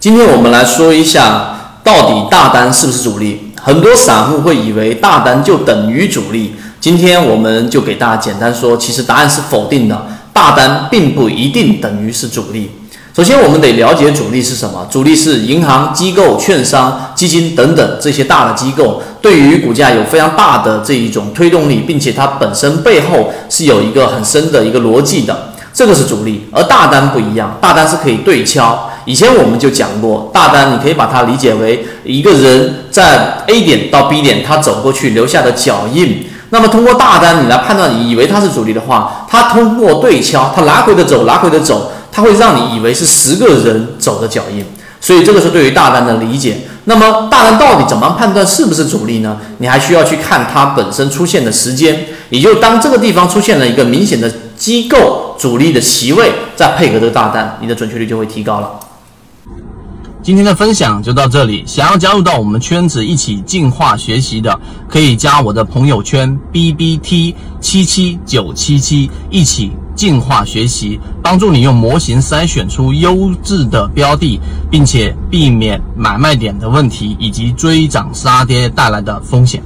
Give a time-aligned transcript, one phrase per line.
[0.00, 3.52] 今天我们来说一下，到底大单是不是主力？
[3.62, 6.54] 很多散户会以为大单就等于主力。
[6.80, 12.70] 今天我们就给大家简单说，其实答案是否定的，大单并不一定等于是主力。
[13.14, 14.88] 首先，我们得了解主力是什么？
[14.90, 26.48] 主力是银行、机构、券商、基金等等这些大的机构，对于股价有非常大的这一种推动力，并且它本身背后是有一个很深的一个逻辑的，这个是主力。
[26.52, 28.86] 而大单不一样，大单是可以对敲。
[29.04, 36.26] 以前我们就讲过，大单你可以把它理解为一个人在 A 点到 B 点，他走过去留下的脚印。
[36.50, 44.64] 那么通过大单你来判断，以为它是主力的话，它通过对敲，它来回的走，来回的走，它会让你以为是十个人走的脚印。
[45.00, 46.58] 所以这个是对于大单的理解。
[46.84, 49.38] 那么大单到底怎么判断是不是主力呢？
[49.58, 58.70] 你还需要去看它本身出现的时间，也就当这个地方出现了一个明显的机构主力的席位，再配合这个大单，你的准确率就会提高了。
[60.22, 61.64] 今天的分享就到这里。
[61.66, 74.38] 想要加入到我们圈子一起进化学习的，可以加我的朋友圈 B B T 七七九七七，一起进化学习，帮助你用模型筛选出优质的标的，
[74.70, 79.62] 并且避免买卖点的问题以及追涨杀跌带来的风险。